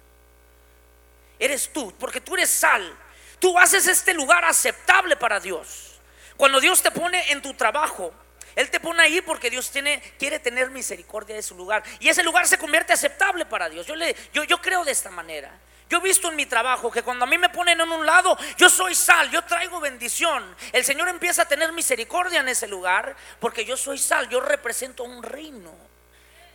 [1.39, 2.95] Eres tú, porque tú eres sal.
[3.39, 5.99] Tú haces este lugar aceptable para Dios.
[6.35, 8.13] Cuando Dios te pone en tu trabajo,
[8.55, 11.83] él te pone ahí porque Dios tiene, quiere tener misericordia de su lugar.
[11.99, 13.85] Y ese lugar se convierte aceptable para Dios.
[13.85, 15.51] Yo, le, yo, yo creo de esta manera.
[15.89, 18.37] Yo he visto en mi trabajo que cuando a mí me ponen en un lado,
[18.57, 20.55] yo soy sal, yo traigo bendición.
[20.73, 25.03] El Señor empieza a tener misericordia en ese lugar porque yo soy sal, yo represento
[25.03, 25.73] un reino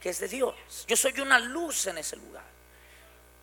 [0.01, 0.55] que es de Dios.
[0.87, 2.43] Yo soy una luz en ese lugar.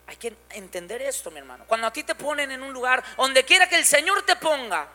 [0.08, 1.66] Hay que entender esto, mi hermano.
[1.68, 4.90] Cuando a ti te ponen en un lugar, donde quiera que el Señor te ponga,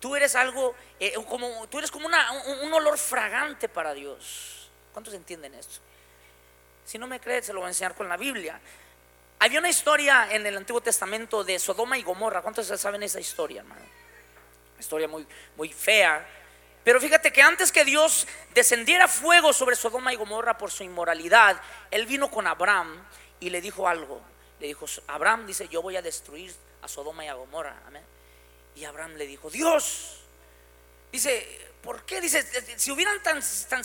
[0.00, 4.70] Tú eres algo, eh, como, tú eres como un, olor fragante para Dios.
[4.92, 5.80] ¿Cuántos entienden esto?
[6.86, 8.58] Si no me crees, se lo voy a enseñar con la Biblia.
[9.42, 12.42] Había una historia en el Antiguo Testamento de Sodoma y Gomorra.
[12.42, 13.80] ¿Cuántos saben esa historia, hermano?
[14.78, 15.26] historia muy,
[15.56, 16.26] muy fea.
[16.84, 21.58] Pero fíjate que antes que Dios descendiera fuego sobre Sodoma y Gomorra por su inmoralidad,
[21.90, 23.02] Él vino con Abraham
[23.40, 24.20] y le dijo algo.
[24.58, 27.82] Le dijo, Abraham dice, yo voy a destruir a Sodoma y a Gomorra.
[27.86, 28.02] Amén.
[28.76, 30.20] Y Abraham le dijo, Dios,
[31.12, 32.20] dice, ¿por qué?
[32.20, 32.42] Dice,
[32.78, 33.84] si hubieran tan, tan,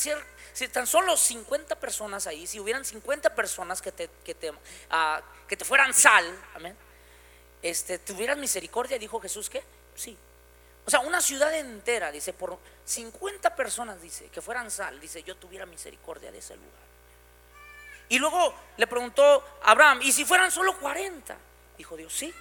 [0.55, 4.53] si tan solo 50 personas ahí, si hubieran 50 personas que te, que te,
[4.89, 6.77] ah, que te fueran sal, amén,
[7.61, 9.61] este, tuvieran misericordia, dijo Jesús, ¿qué?
[9.95, 10.17] Sí.
[10.85, 15.35] O sea, una ciudad entera, dice, por 50 personas, dice, que fueran sal, dice, yo
[15.35, 16.85] tuviera misericordia de ese lugar.
[18.07, 21.35] Y luego le preguntó Abraham, ¿y si fueran solo 40?
[21.77, 22.33] Dijo Dios, sí.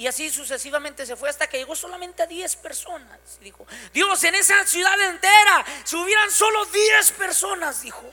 [0.00, 3.20] Y así sucesivamente se fue hasta que llegó solamente a 10 personas.
[3.42, 8.10] Dijo, Dios, en esa ciudad entera, si hubieran solo 10 personas, dijo,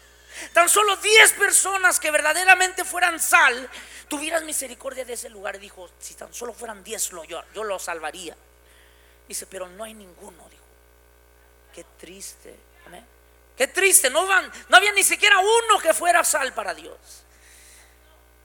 [0.52, 3.70] tan solo 10 personas que verdaderamente fueran sal,
[4.10, 5.60] tuvieras misericordia de ese lugar.
[5.60, 8.36] Dijo, si tan solo fueran 10, yo, yo lo salvaría.
[9.26, 10.66] Dice, pero no hay ninguno, dijo.
[11.74, 12.54] Qué triste.
[13.56, 16.98] Qué triste, no, van, no había ni siquiera uno que fuera sal para Dios.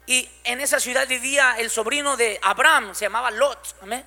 [0.07, 3.77] Y en esa ciudad vivía el sobrino de Abraham, se llamaba Lot.
[3.83, 4.05] Amén.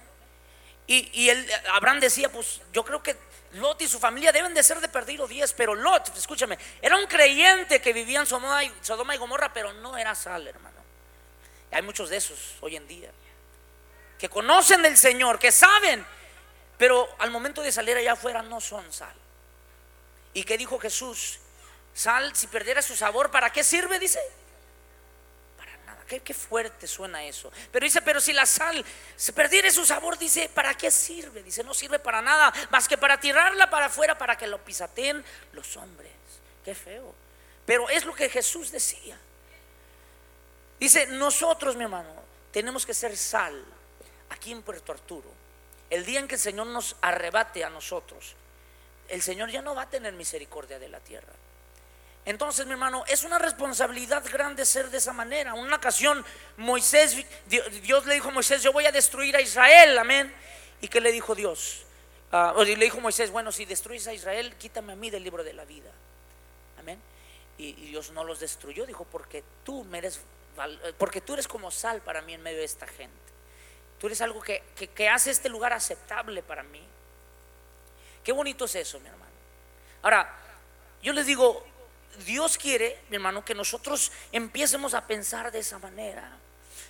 [0.88, 1.30] Y, y
[1.72, 3.18] Abraham decía, pues yo creo que
[3.56, 7.08] Lot y su familia deben de ser de perdido 10, pero Lot, escúchame, era un
[7.08, 10.76] creyente que vivía en Sodoma y, Gomorra, pero no era sal, hermano.
[11.72, 13.12] Hay muchos de esos hoy en día,
[14.20, 16.06] que conocen del Señor, que saben,
[16.78, 19.16] pero al momento de salir allá afuera no son sal.
[20.34, 21.40] ¿Y qué dijo Jesús?
[21.94, 24.00] Sal, si perdiera su sabor, ¿para qué sirve?
[24.00, 24.20] Dice
[26.08, 27.52] Qué, fuerte suena eso.
[27.72, 31.42] Pero dice, pero si la sal se perdiera su sabor, dice, ¿para qué sirve?
[31.42, 35.24] Dice, no sirve para nada, más que para tirarla para afuera para que lo pisateen
[35.54, 36.12] los hombres.
[36.64, 37.14] Qué feo.
[37.66, 39.18] Pero es lo que Jesús decía.
[40.80, 42.14] Dice, nosotros, mi hermano,
[42.52, 43.66] tenemos que ser sal
[44.30, 45.30] aquí en Puerto Arturo.
[45.90, 48.36] El día en que el Señor nos arrebate a nosotros,
[49.08, 51.34] el Señor ya no va a tener misericordia de la tierra.
[52.26, 55.54] Entonces, mi hermano, es una responsabilidad grande ser de esa manera.
[55.54, 56.26] Una ocasión,
[56.58, 60.34] Moisés, Dios le dijo a Moisés, yo voy a destruir a Israel, amén.
[60.82, 61.86] ¿Y qué le dijo Dios?
[62.32, 65.54] Uh, le dijo Moisés, bueno, si destruyes a Israel, quítame a mí del libro de
[65.54, 65.92] la vida.
[66.80, 67.00] Amén.
[67.60, 70.20] Y, Dios no los destruyó, dijo, porque tú, eres,
[70.98, 73.16] porque tú eres como sal para mí en medio de esta gente.
[74.00, 76.82] Tú eres algo que, que hace este lugar aceptable para mí.
[78.24, 79.32] Qué bonito es eso, mi hermano.
[80.02, 80.36] Ahora,
[81.02, 81.66] yo les digo,
[82.26, 86.30] Dios quiere, mi hermano, que nosotros empiecemos a pensar de esa manera.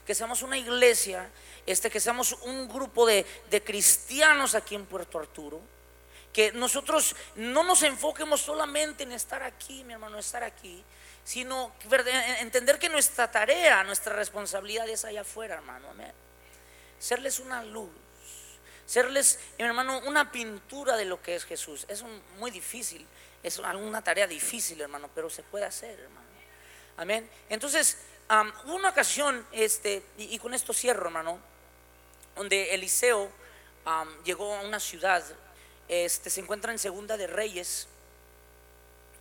[0.05, 1.29] Que seamos una iglesia,
[1.65, 5.59] este, que seamos un grupo de, de cristianos aquí en Puerto Arturo.
[6.31, 10.83] Que nosotros no nos enfoquemos solamente en estar aquí, mi hermano, estar aquí,
[11.23, 11.73] sino
[12.39, 15.89] entender que nuestra tarea, nuestra responsabilidad es allá afuera, hermano.
[15.89, 16.13] Amén.
[16.99, 17.89] Serles una luz,
[18.85, 21.85] serles, mi hermano, una pintura de lo que es Jesús.
[21.89, 22.03] Es
[22.37, 23.05] muy difícil
[23.45, 26.25] es una tarea difícil, hermano, pero se puede hacer, hermano.
[26.97, 27.29] Amén.
[27.47, 27.97] Entonces,
[28.65, 31.39] una ocasión, este, y, con esto cierro, hermano,
[32.35, 33.29] donde Eliseo
[34.23, 35.23] llegó a una ciudad,
[35.87, 37.87] este, se encuentra en Segunda de Reyes.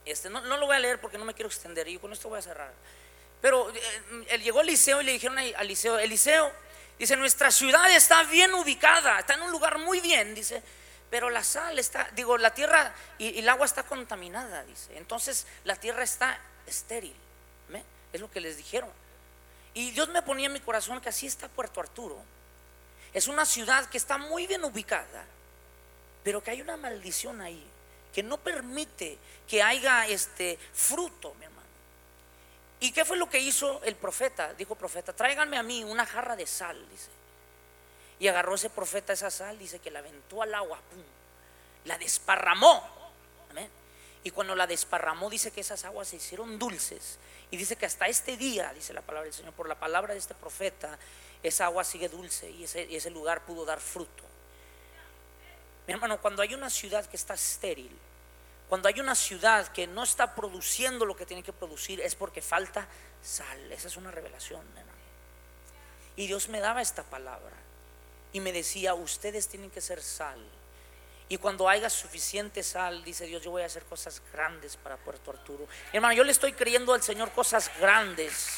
[0.06, 2.38] Este, no, lo voy a leer porque no me quiero extender, y con esto voy
[2.38, 2.72] a cerrar.
[3.42, 6.50] Pero eh, él llegó Eliseo y le dijeron a Eliseo, Eliseo,
[6.98, 10.62] dice, nuestra ciudad está bien ubicada, está en un lugar muy bien, dice
[11.14, 14.98] pero la sal está, digo, la tierra y, el agua está contaminada, dice.
[14.98, 17.14] Entonces la tierra está estéril.
[18.12, 18.90] Es lo que les dijeron.
[19.74, 22.20] Y Dios me ponía en mi corazón que así está Puerto Arturo.
[23.12, 25.24] Es una ciudad que está muy bien ubicada,
[26.24, 27.64] pero que hay una maldición ahí
[28.12, 31.68] que no permite que haya este fruto, mi hermano.
[32.80, 34.52] ¿Y qué fue lo que hizo el profeta?
[34.54, 37.10] Dijo profeta, tráiganme a mí una jarra de sal, dice.
[38.18, 40.78] Y agarró ese profeta esa sal, dice que la aventó al agua,
[41.84, 42.94] la desparramó.
[44.22, 47.18] Y cuando la desparramó, dice que esas aguas se hicieron dulces.
[47.50, 50.18] Y dice que hasta este día, dice la palabra del Señor, por la palabra de
[50.18, 50.98] este profeta,
[51.42, 54.24] esa agua sigue dulce y ese, y ese lugar pudo dar fruto.
[55.86, 57.94] Mi hermano, cuando hay una ciudad que está estéril,
[58.66, 62.40] cuando hay una ciudad que no está produciendo lo que tiene que producir, es porque
[62.40, 62.88] falta
[63.22, 63.70] sal.
[63.70, 64.98] Esa es una revelación, hermano.
[66.16, 67.63] Y Dios me daba esta palabra
[68.34, 70.44] y me decía, ustedes tienen que ser sal.
[71.28, 75.30] Y cuando haya suficiente sal, dice Dios, yo voy a hacer cosas grandes para Puerto
[75.30, 75.68] Arturo.
[75.92, 78.48] Hermano, yo le estoy creyendo al Señor cosas grandes.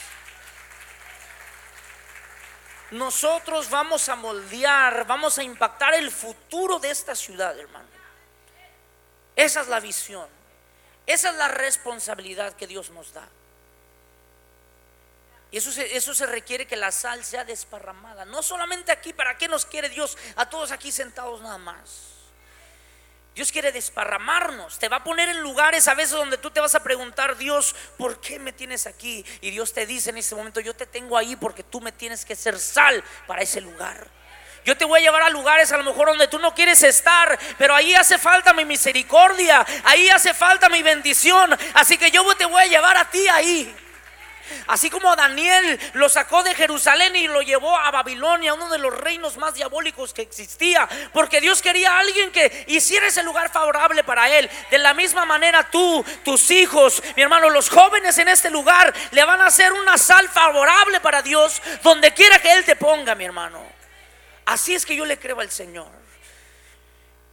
[2.91, 7.89] Nosotros vamos a moldear, vamos a impactar el futuro de esta ciudad, hermano.
[9.37, 10.27] Esa es la visión.
[11.05, 13.29] Esa es la responsabilidad que Dios nos da.
[15.53, 18.25] Eso se, eso se requiere que la sal sea desparramada.
[18.25, 22.17] No solamente aquí, ¿para qué nos quiere Dios a todos aquí sentados nada más?
[23.37, 24.79] Dios quiere desparramarnos.
[24.79, 27.77] Te va a poner en lugares a veces donde tú te vas a preguntar, Dios,
[27.99, 29.25] ¿por qué me tienes aquí?
[29.43, 32.25] Y Dios te dice en ese momento, yo te tengo ahí porque tú me tienes
[32.25, 34.09] que ser sal para ese lugar.
[34.65, 37.39] Yo te voy a llevar a lugares a lo mejor donde tú no quieres estar,
[37.59, 41.57] pero ahí hace falta mi misericordia, ahí hace falta mi bendición.
[41.75, 43.77] Así que yo te voy a llevar a ti ahí.
[44.67, 48.97] Así como Daniel lo sacó de Jerusalén y lo llevó a Babilonia, uno de los
[48.97, 54.05] reinos más diabólicos que existía, porque Dios quería a alguien que hiciera ese lugar favorable
[54.05, 54.49] para él.
[54.71, 59.25] De la misma manera tú, tus hijos, mi hermano, los jóvenes en este lugar le
[59.25, 63.25] van a hacer una sal favorable para Dios donde quiera que Él te ponga, mi
[63.25, 63.63] hermano.
[64.47, 65.89] Así es que yo le creo al Señor.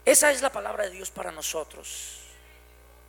[0.05, 2.22] Esa es la palabra de Dios para nosotros.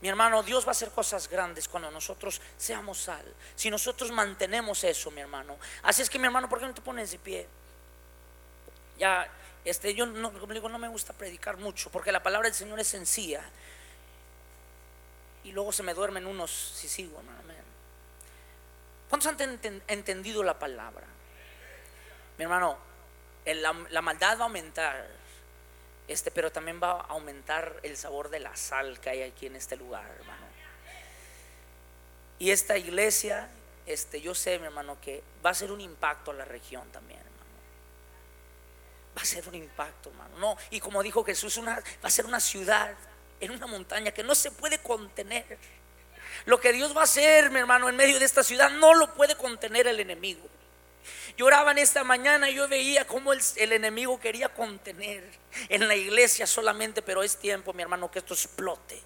[0.05, 3.25] Mi hermano, Dios va a hacer cosas grandes cuando nosotros seamos sal.
[3.57, 5.57] Si nosotros mantenemos eso, mi hermano.
[5.83, 7.49] Así es que, mi hermano, ¿por qué no te pones de pie?
[8.99, 9.27] Ya,
[9.64, 12.79] este, yo no, como digo, no me gusta predicar mucho porque la palabra del Señor
[12.81, 13.43] es sencilla.
[15.43, 17.40] Y luego se me duermen unos si sigo, hermano.
[19.09, 21.07] ¿Cuántos han entendido la palabra?
[22.37, 22.77] Mi hermano,
[23.47, 25.09] la maldad va a aumentar
[26.07, 29.57] este, pero también va a aumentar el sabor de la sal que hay aquí en
[29.57, 30.45] este lugar, hermano.
[32.38, 33.49] Y esta iglesia,
[33.87, 37.21] este, yo sé, mi hermano, que va a ser un impacto a la región también,
[37.21, 37.35] hermano.
[39.17, 40.38] Va a ser un impacto, hermano.
[40.38, 42.95] No, y como dijo Jesús, una, va a ser una ciudad
[43.40, 45.59] en una montaña que no se puede contener.
[46.47, 49.14] Lo que Dios va a hacer, mi hermano, en medio de esta ciudad, no lo
[49.14, 50.47] puede contener el enemigo.
[51.37, 55.25] Lloraban esta mañana y yo veía cómo el, enemigo quería contener
[55.68, 59.01] en la iglesia solamente, pero es tiempo, mi hermano, que esto explote.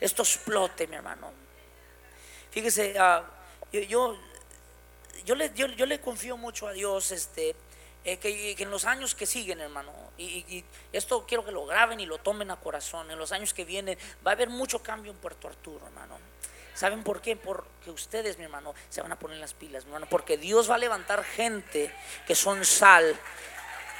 [0.00, 1.32] Esto explote, mi hermano.
[2.50, 3.24] Fíjese, ah,
[3.70, 4.18] yo,
[5.24, 7.54] yo, le, yo, le confío mucho a Dios este,
[8.04, 12.00] eh, que, en los años que siguen, hermano, y, y, esto quiero que lo graben
[12.00, 15.12] y lo tomen a corazón, en los años que vienen va a haber mucho cambio
[15.12, 16.18] en Puerto Arturo, hermano.
[16.78, 17.34] ¿Saben por qué?
[17.34, 20.06] Porque ustedes, mi hermano, se van a poner las pilas, mi hermano.
[20.08, 21.92] Porque Dios va a levantar gente
[22.24, 23.18] que son sal.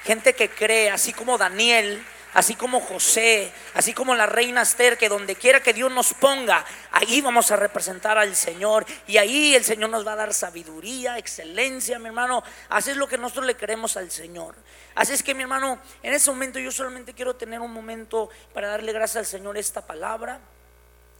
[0.04, 2.00] Gente que cree, así como Daniel.
[2.34, 6.64] así como José, así como la reina Esther, que donde quiera que Dios nos ponga,
[6.92, 11.18] ahí vamos a representar al Señor y ahí el Señor nos va a dar sabiduría,
[11.18, 12.44] excelencia, mi hermano.
[12.68, 14.54] Así es lo que nosotros le queremos al Señor.
[14.94, 18.68] Así es que, mi hermano, en ese momento yo solamente quiero tener un momento para
[18.68, 20.38] darle gracias al Señor esta palabra.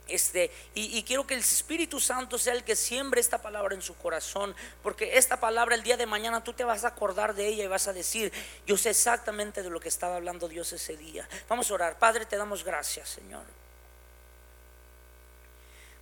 [0.09, 3.95] Este, y, quiero que el Espíritu Santo sea el que siembre esta palabra en su
[3.97, 7.65] corazón, porque esta palabra el día de mañana tú te vas a acordar de ella
[7.65, 8.33] y vas a decir,
[8.67, 11.29] yo sé exactamente de lo que estaba hablando Dios ese día.
[11.49, 13.45] Vamos a orar, Padre, te damos gracias, Señor.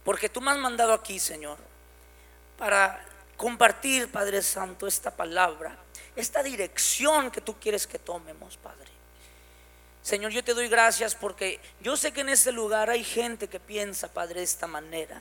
[0.04, 1.58] Porque tú me has mandado aquí, Señor,
[2.56, 3.04] para
[3.36, 5.76] compartir, Padre Santo, esta palabra,
[6.14, 8.95] esta dirección que tú quieres que tomemos, Padre.
[10.06, 13.58] Señor, yo te doy gracias porque yo sé que en este lugar hay gente que
[13.58, 15.20] piensa, Padre, de esta manera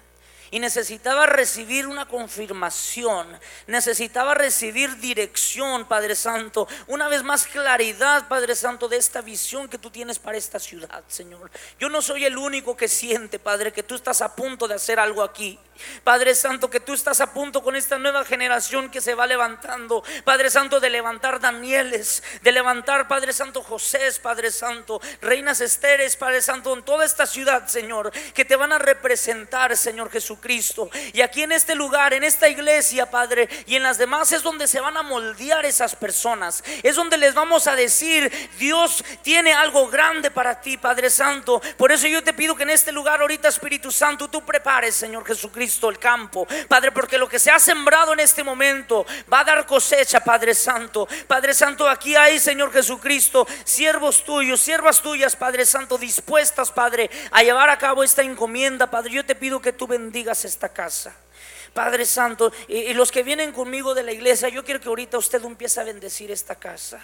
[0.56, 3.28] y necesitaba recibir una confirmación,
[3.68, 9.78] necesitaba recibir dirección, Padre Santo, una vez más claridad, Padre Santo, de esta visión que
[9.78, 11.51] tú tienes para esta ciudad, Señor.
[11.78, 14.97] Yo no soy el único que siente, Padre, que tú estás a punto de hacer
[14.97, 15.60] algo aquí.
[16.06, 20.06] Padre Santo, que tú estás a punto con esta nueva generación que se va levantando,
[20.24, 26.41] Padre Santo, de levantar Danieles, de levantar, Padre Santo, José, Padre Santo, reinas Esteres, Padre
[26.41, 30.39] Santo, en toda esta ciudad, Señor, que te van a representar, Señor Jesús.
[30.46, 30.91] Cristo.
[31.12, 34.68] Y aquí en este lugar, en esta iglesia, Padre, y en las demás es donde
[34.68, 36.64] se van a moldear esas personas.
[36.84, 41.60] Es donde les vamos a decir, Dios tiene algo grande para ti, Padre Santo.
[41.78, 45.26] Por eso yo te pido que en este lugar ahorita, Espíritu Santo, tú prepares, Señor
[45.26, 46.46] Jesucristo, el campo.
[46.68, 50.54] Padre, porque lo que se ha sembrado en este momento va a dar cosecha, Padre
[50.54, 51.08] Santo.
[51.26, 57.41] Padre Santo, aquí hay, Señor Jesucristo, siervos tuyos, siervas tuyas, Padre Santo, dispuestas, Padre, a
[57.41, 59.14] llevar a cabo esta encomienda, Padre.
[59.14, 61.16] Yo te pido que tú bendigas esta casa.
[61.74, 65.44] Padre Santo, y, los que vienen conmigo de la iglesia, yo quiero que ahorita usted
[65.44, 67.02] empiece a bendecir esta casa.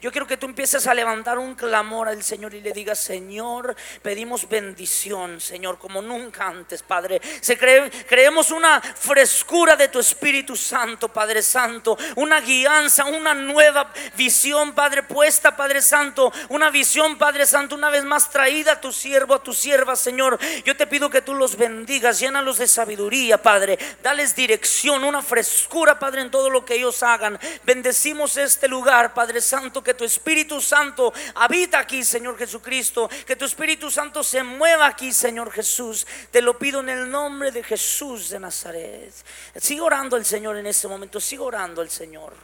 [0.00, 3.74] Yo quiero que tú empieces a levantar un clamor al Señor y le digas, Señor,
[4.02, 7.20] pedimos bendición, Señor, como nunca antes, Padre.
[7.40, 13.92] Se cree, creemos una frescura de tu Espíritu Santo, Padre Santo, una guianza, una nueva
[14.16, 18.92] visión, Padre, puesta, Padre Santo, una visión, Padre Santo, una vez más traída a tu
[18.92, 20.38] siervo, a tu sierva, Señor.
[20.64, 23.78] Yo te pido que tú los bendigas, llénalos de sabiduría, Padre.
[24.02, 27.38] Dales dirección, una frescura, Padre, en todo lo que ellos hagan.
[27.64, 29.40] Bendecimos este lugar, Padre
[29.82, 35.12] Que tu Espíritu Santo habita aquí, Señor Jesucristo, que tu Espíritu Santo se mueva aquí,
[35.12, 36.06] Señor Jesús.
[36.30, 39.12] Te lo pido en el nombre de Jesús de Nazaret.
[39.56, 42.34] Sigo orando al Señor en este momento, sigo orando al Señor.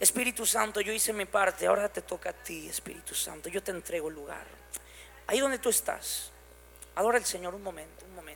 [0.00, 3.50] Espíritu Santo, yo hice mi parte, ahora te toca a ti, Espíritu Santo.
[3.50, 4.46] Yo te entrego el lugar.
[5.26, 6.30] Ahí donde tú estás,
[6.94, 8.20] adora al Señor un momento, un momento.